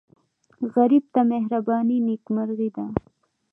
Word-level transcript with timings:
غریب 0.73 1.05
ته 1.13 1.21
مهرباني 1.31 1.97
نیکمرغي 2.07 2.69
ده 2.75 2.85